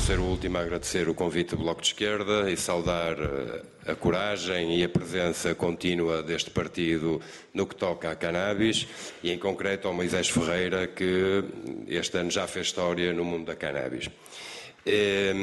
[0.00, 3.94] ser o último a agradecer o convite do Bloco de Esquerda e saudar eh, a
[3.94, 7.20] coragem e a presença contínua deste partido
[7.52, 8.86] no que toca a cannabis
[9.22, 11.44] e, em concreto, ao Moisés Ferreira, que
[11.86, 14.08] este ano já fez história no mundo da cannabis.
[14.86, 15.34] Eh,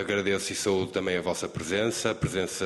[0.00, 2.64] agradeço e saúdo também a vossa presença, a presença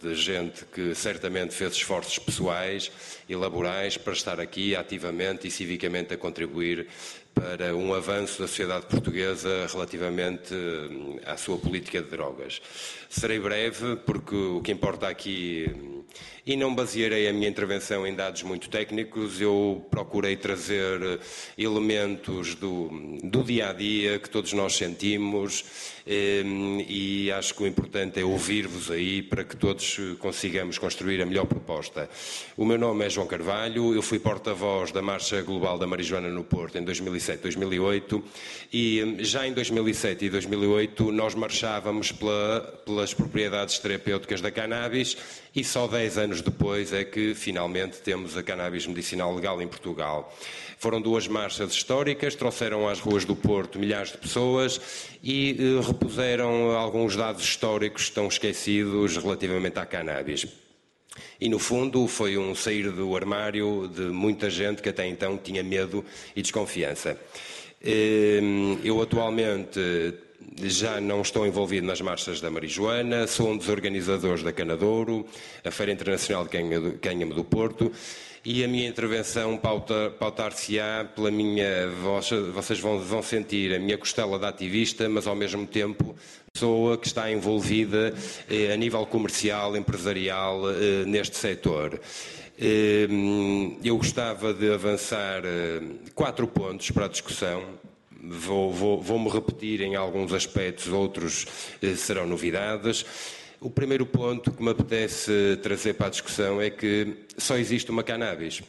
[0.00, 2.92] de gente que certamente fez esforços pessoais
[3.28, 6.86] e laborais para estar aqui ativamente e civicamente a contribuir
[7.34, 12.62] para um avanço da sociedade portuguesa relativamente hum, à sua política de drogas.
[13.10, 16.04] Serei breve, porque o que importa aqui, hum,
[16.46, 21.18] e não basearei a minha intervenção em dados muito técnicos, eu procurei trazer eh,
[21.56, 22.90] elementos do,
[23.22, 25.64] do dia a dia que todos nós sentimos
[26.06, 31.26] hum, e acho que o importante é ouvir-vos aí para que todos consigamos construir a
[31.26, 32.08] melhor proposta.
[32.56, 36.44] O meu nome é João Carvalho, eu fui porta-voz da Marcha Global da Marijuana no
[36.44, 38.24] Porto em 2005 2007, 2008
[38.72, 45.16] e já em 2007 e 2008 nós marchávamos pela, pelas propriedades terapêuticas da cannabis
[45.54, 50.34] e só 10 anos depois é que finalmente temos a cannabis medicinal legal em Portugal.
[50.78, 54.80] Foram duas marchas históricas, trouxeram às ruas do Porto milhares de pessoas
[55.22, 60.46] e eh, repuseram alguns dados históricos tão esquecidos relativamente à cannabis.
[61.40, 65.62] E, no fundo, foi um sair do armário de muita gente que até então tinha
[65.62, 66.04] medo
[66.34, 67.18] e desconfiança.
[67.82, 69.78] Ehm, eu, atualmente,
[70.62, 75.26] já não estou envolvido nas marchas da marijuana, sou um dos organizadores da Canadouro,
[75.64, 77.90] a Feira Internacional de Cânhamo do Porto,
[78.44, 79.58] e a minha intervenção
[80.18, 81.88] pautar-se-á pela minha.
[82.52, 86.14] Vocês vão, vão sentir a minha costela de ativista, mas ao mesmo tempo
[86.52, 88.14] pessoa que está envolvida
[88.48, 91.98] eh, a nível comercial, empresarial, eh, neste setor.
[92.56, 93.08] Eh,
[93.82, 95.80] eu gostava de avançar eh,
[96.14, 97.64] quatro pontos para a discussão.
[98.28, 101.46] Vou-me vou, vou repetir em alguns aspectos, outros
[101.82, 103.04] eh, serão novidades.
[103.60, 108.02] O primeiro ponto que me apetece trazer para a discussão é que só existe uma
[108.02, 108.62] cannabis.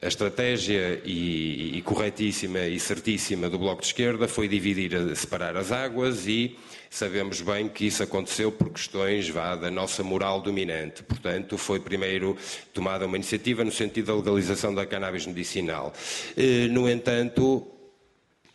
[0.00, 5.72] A estratégia e, e, corretíssima e certíssima do Bloco de Esquerda foi dividir, separar as
[5.72, 6.54] águas e
[6.90, 11.02] sabemos bem que isso aconteceu por questões vá, da nossa moral dominante.
[11.02, 12.36] Portanto, foi primeiro
[12.74, 15.94] tomada uma iniciativa no sentido da legalização da cannabis medicinal.
[16.36, 17.66] Eh, no entanto,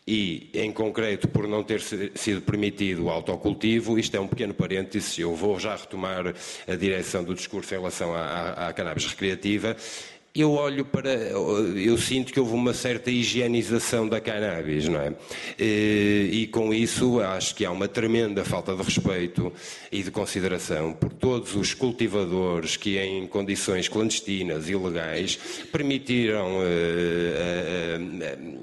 [0.08, 5.18] e, em concreto, por não ter sido permitido o autocultivo, isto é um pequeno parênteses,
[5.20, 6.34] eu vou já retomar
[6.68, 9.76] a direção do discurso em relação à, à cannabis recreativa,
[10.34, 11.10] eu olho para.
[11.10, 15.14] Eu sinto que houve uma certa higienização da cannabis, não é?
[15.60, 19.52] E com isso acho que há uma tremenda falta de respeito
[19.92, 25.38] e de consideração por todos os cultivadores que, em condições clandestinas, ilegais,
[25.70, 28.00] permitiram eh,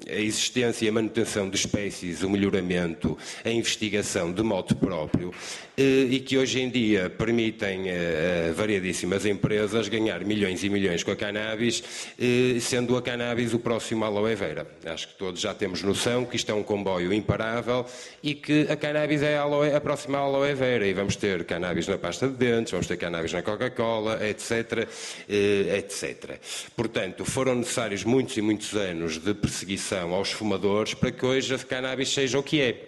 [0.08, 5.32] a, a existência e a manutenção de espécies, o melhoramento, a investigação de modo próprio
[5.76, 11.10] eh, e que hoje em dia permitem a variadíssimas empresas ganhar milhões e milhões com
[11.10, 11.82] a cannabis cannabis,
[12.18, 14.66] eh, sendo a cannabis o próximo aloe vera.
[14.86, 17.84] Acho que todos já temos noção que isto é um comboio imparável
[18.22, 21.88] e que a cannabis é a, aloe, a próxima aloe vera e vamos ter cannabis
[21.88, 24.88] na pasta de dentes, vamos ter cannabis na Coca-Cola, etc,
[25.28, 26.38] eh, etc.
[26.76, 31.58] Portanto, foram necessários muitos e muitos anos de perseguição aos fumadores para que hoje a
[31.58, 32.86] cannabis seja o que é.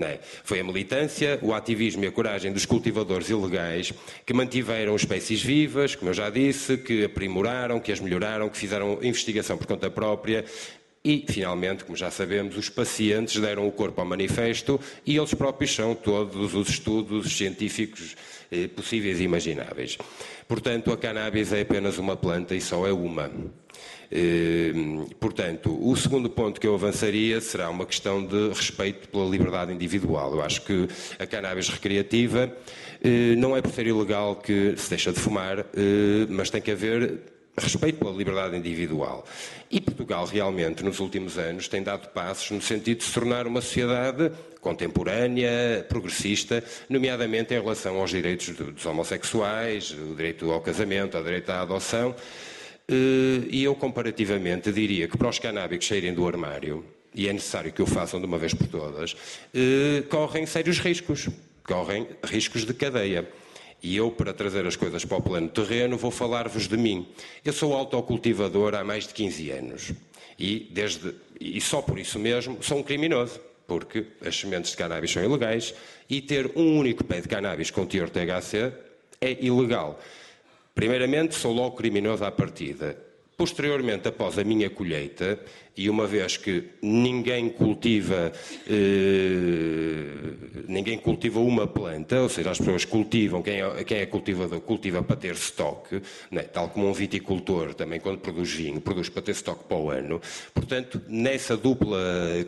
[0.00, 0.20] É?
[0.44, 3.92] Foi a militância, o ativismo e a coragem dos cultivadores ilegais
[4.24, 8.98] que mantiveram espécies vivas, como eu já disse, que aprimoraram, que as melhoraram, que fizeram
[9.02, 10.44] investigação por conta própria,
[11.04, 15.74] e, finalmente, como já sabemos, os pacientes deram o corpo ao manifesto e eles próprios
[15.74, 18.16] são todos os estudos científicos
[18.50, 19.96] eh, possíveis e imagináveis.
[20.46, 23.30] Portanto, a cannabis é apenas uma planta e só é uma.
[24.10, 29.72] Ehm, portanto, o segundo ponto que eu avançaria será uma questão de respeito pela liberdade
[29.72, 30.32] individual.
[30.32, 30.88] Eu acho que
[31.18, 32.52] a cannabis recreativa
[33.02, 36.70] eh, não é por ser ilegal que se deixa de fumar, eh, mas tem que
[36.70, 37.20] haver
[37.58, 39.26] respeito pela liberdade individual.
[39.70, 43.60] E Portugal realmente, nos últimos anos, tem dado passos no sentido de se tornar uma
[43.60, 44.30] sociedade
[44.60, 51.50] contemporânea, progressista, nomeadamente em relação aos direitos dos homossexuais, o direito ao casamento, o direito
[51.50, 52.14] à adoção.
[52.88, 56.84] Eh, e eu, comparativamente, diria que para os canábicos saírem do armário,
[57.14, 59.16] e é necessário que o façam de uma vez por todas,
[59.54, 61.28] eh, correm sérios riscos.
[61.64, 63.28] Correm riscos de cadeia.
[63.82, 67.06] E eu, para trazer as coisas para o plano terreno, vou falar-vos de mim.
[67.44, 69.92] Eu sou autocultivador há mais de 15 anos.
[70.38, 73.40] E, desde, e só por isso mesmo sou um criminoso.
[73.66, 75.74] Porque as sementes de cannabis são ilegais
[76.08, 78.72] e ter um único pé de cannabis com teor THC
[79.20, 80.00] é ilegal.
[80.74, 82.96] Primeiramente, sou logo criminoso à partida.
[83.38, 85.38] Posteriormente, após a minha colheita,
[85.76, 88.32] e uma vez que ninguém cultiva,
[88.68, 90.34] eh,
[90.66, 95.04] ninguém cultiva uma planta, ou seja, as pessoas cultivam, quem é, quem é cultivador cultiva
[95.04, 96.02] para ter estoque,
[96.32, 96.42] né?
[96.42, 100.20] tal como um viticultor também quando produz vinho, produz para ter estoque para o ano.
[100.52, 101.96] Portanto, nessa dupla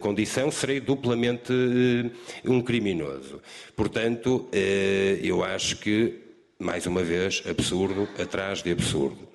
[0.00, 2.10] condição, serei duplamente eh,
[2.44, 3.40] um criminoso.
[3.76, 6.16] Portanto, eh, eu acho que,
[6.58, 9.29] mais uma vez, absurdo atrás de absurdo.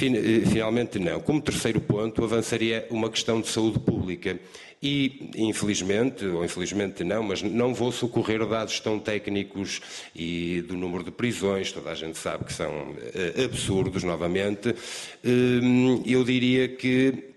[0.00, 1.20] Eh, finalmente, não.
[1.20, 4.38] Como terceiro ponto, avançaria uma questão de saúde pública.
[4.82, 9.80] E, infelizmente, ou infelizmente não, mas não vou socorrer dados tão técnicos
[10.14, 14.70] e do número de prisões, toda a gente sabe que são uh, absurdos, novamente.
[14.70, 17.31] Uh, eu diria que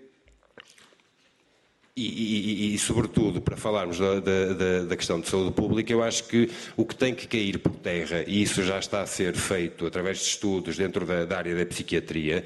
[1.96, 6.24] e, e, e, sobretudo, para falarmos da, da, da, questão de saúde pública, eu acho
[6.24, 9.86] que o que tem que cair por terra, e isso já está a ser feito
[9.86, 12.44] através de estudos dentro da, da área da psiquiatria,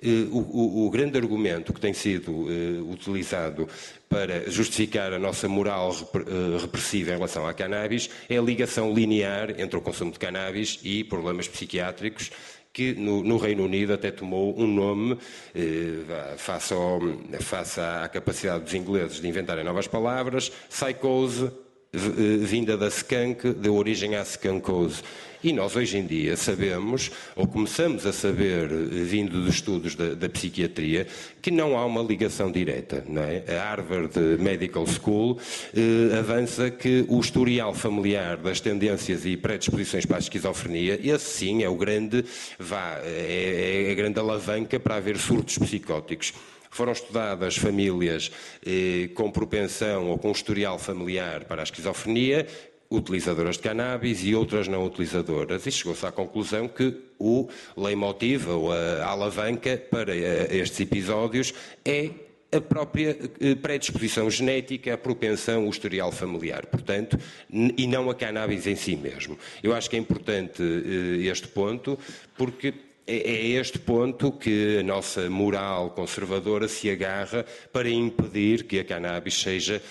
[0.00, 3.68] eh, o, o, o, grande argumento que tem sido eh, utilizado
[4.08, 9.60] para justificar a nossa moral eh, repressiva em relação à cannabis é a ligação linear
[9.60, 12.30] entre o consumo de cannabis e problemas psiquiátricos
[12.72, 15.18] que no, no, Reino Unido até tomou um nome
[15.54, 17.00] eh, face, ao,
[17.40, 21.50] face à capacidade dos ingleses de inventarem novas palavras, psychose,
[21.94, 25.02] vinda da skunk, deu origem à skunkose.
[25.44, 30.14] E nós hoje em dia sabemos, ou começamos a saber, eh, vindo dos estudos da,
[30.14, 31.06] da psiquiatria,
[31.42, 33.04] que não há uma ligação direta.
[33.06, 33.44] Não é?
[33.48, 35.38] A Harvard Medical School
[35.74, 41.62] eh, avança que o historial familiar das tendências e predisposições para a esquizofrenia, esse sim
[41.62, 42.24] é o grande,
[42.58, 46.32] vá, é, é a grande alavanca para haver surtos psicóticos.
[46.72, 48.32] Foram estudadas famílias
[48.64, 52.46] eh, com propensão ou com historial familiar para a esquizofrenia,
[52.90, 57.46] utilizadoras de cannabis e outras não utilizadoras, e chegou-se à conclusão que o
[57.76, 61.52] leitmotiv ou a alavanca para eh, estes episódios
[61.84, 62.08] é
[62.50, 67.18] a própria eh, predisposição genética, a propensão, o historial familiar, portanto,
[67.50, 69.38] e não a cannabis em si mesmo.
[69.62, 71.98] Eu acho que é importante eh, este ponto,
[72.36, 72.72] porque
[73.06, 78.84] é, é este ponto que a nossa moral conservadora se agarra para impedir que a
[78.84, 79.82] cannabis seja,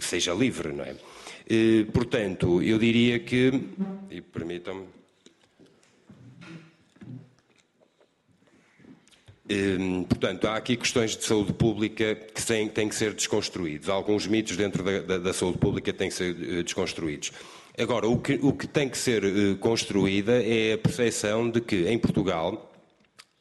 [0.00, 0.96] seja livre, não é?
[1.48, 3.52] Eh, portanto, eu diria que,
[4.10, 4.86] e permitam-me,
[10.08, 13.88] Portanto, há aqui questões de saúde pública que têm, que ser desconstruídos.
[13.88, 17.32] Alguns mitos dentro da, da, da, saúde pública têm que ser eh, desconstruídos.
[17.78, 19.22] Agora, o que, o que tem que ser
[19.58, 22.72] construída é a percepção de que, em Portugal,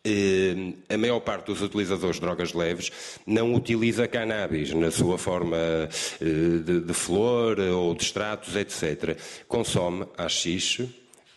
[0.06, 2.92] eh, a maior parte dos utilizadores de drogas leves
[3.26, 9.18] não utiliza cannabis na sua forma eh, de, de flor ou de extratos, etc.
[9.48, 10.88] Consome haxixe,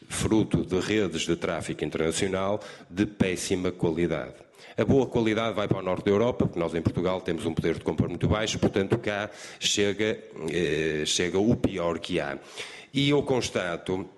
[0.06, 2.60] fruto de redes de tráfico internacional
[2.90, 4.47] de péssima qualidade.
[4.76, 7.54] A boa qualidade vai para o norte da Europa, porque nós em Portugal temos um
[7.54, 10.18] poder de compra muito baixo, portanto cá chega,
[10.50, 12.38] eh, chega o pior que há.
[12.92, 14.08] E eu constato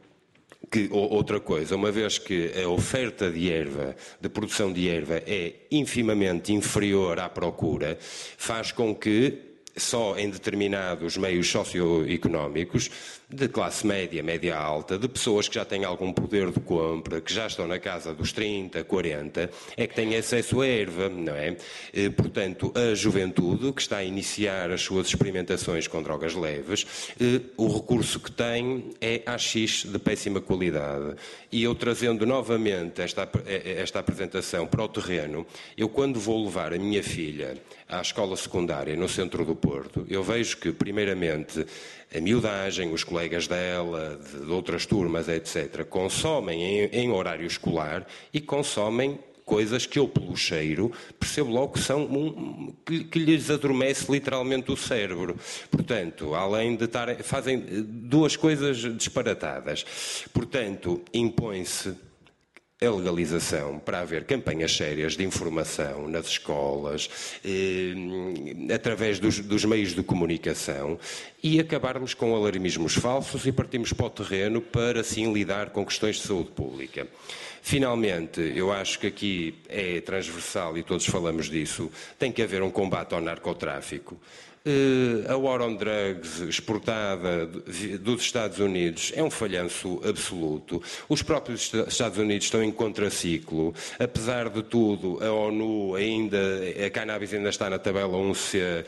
[0.71, 5.55] que outra coisa, uma vez que a oferta de erva, de produção de erva, é
[5.71, 12.91] infimamente inferior à procura, faz com que só em determinados meios socioeconómicos,
[13.33, 17.33] de classe média, média alta, de pessoas que já têm algum poder de compra, que
[17.33, 21.57] já estão na casa dos 30, 40, é que têm acesso à erva, não é?
[21.95, 27.41] Eh, portanto, a juventude que está a iniciar as suas experimentações com drogas leves, eh,
[27.57, 31.15] o recurso que tem é AX de péssima qualidade.
[31.53, 36.75] E eu trazendo novamente esta, eh, esta apresentação para o terreno, eu quando vou levar
[36.75, 37.57] a minha filha
[37.89, 41.65] à escola secundária no centro do Porto, eu vejo que, primeiramente,
[42.15, 48.41] a miudagem, os colegas dela, de outras turmas, etc., consomem em, em horário escolar e
[48.41, 54.11] consomem coisas que eu, pelo cheiro, percebo logo que são um, que, que, lhes adormece
[54.11, 55.37] literalmente o cérebro.
[55.69, 59.85] Portanto, além de estar, fazem duas coisas disparatadas.
[60.33, 61.97] Portanto, impõe-se
[62.83, 67.11] a legalização para haver campanhas sérias de informação nas escolas,
[67.45, 67.93] eh,
[68.75, 70.99] através dos, dos, meios de comunicação
[71.43, 76.17] e acabarmos com alarmismos falsos e partirmos para o terreno para assim lidar com questões
[76.17, 77.07] de saúde pública.
[77.61, 82.71] Finalmente, eu acho que aqui é transversal e todos falamos disso, tem que haver um
[82.71, 84.19] combate ao narcotráfico.
[84.63, 90.83] Eh, a War on Drugs exportada dos Estados Unidos é um falhanço absoluto.
[91.09, 93.75] Os próprios Estados Unidos estão em contraciclo.
[93.99, 96.39] Apesar de tudo, a ONU ainda,
[96.87, 98.85] a cannabis ainda está na tabela 1C,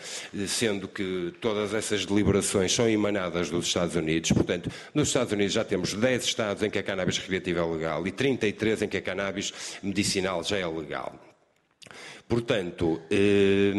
[0.47, 4.31] sendo que todas essas deliberações são emanadas dos Estados Unidos.
[4.33, 8.07] Portanto, nos Estados Unidos já temos 10 estados em que a cannabis recreativa é legal
[8.07, 11.32] e 33 em que a cannabis medicinal já é legal.
[12.33, 13.75] Portanto, eh,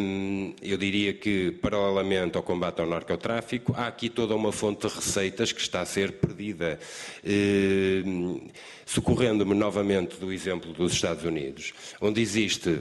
[0.62, 5.52] eu diria que, paralelamente ao combate ao narcotráfico, há aqui toda uma fonte de receitas
[5.52, 6.80] que está a ser perdida.
[7.26, 8.04] Eh,
[8.86, 12.80] socorrendo-me novamente do exemplo dos Estados Unidos, onde existe,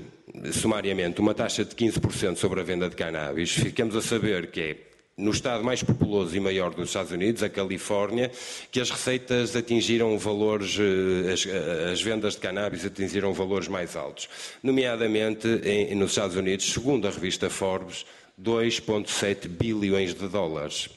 [0.53, 4.92] sumariamente, uma taxa de 15% sobre a venda de cannabis, ficamos a saber que é
[5.17, 8.31] no estado mais populoso e maior dos Estados Unidos, a Califórnia,
[8.71, 13.95] que as receitas atingiram valores, eh, as, eh, as vendas de cannabis atingiram valores mais
[13.95, 14.29] altos.
[14.63, 18.07] Nomeadamente, em, nos Estados Unidos, segundo a revista Forbes,
[18.39, 20.89] 2,7 bilhões de dólares.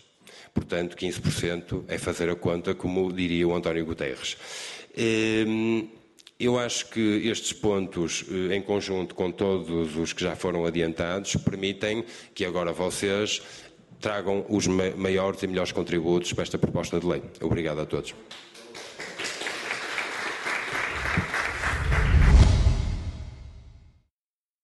[0.53, 4.38] Portanto, 15% é fazer a conta, como diria o António Guterres.
[4.98, 5.89] Ehm,
[6.39, 11.36] eu acho que estes pontos, eh, em conjunto com todos os que já foram adiantados,
[11.38, 12.03] permitem
[12.34, 13.41] que agora vocês
[13.99, 17.23] tragam os maiores e melhores contributos para esta proposta de lei.
[17.41, 18.13] Obrigado a todos.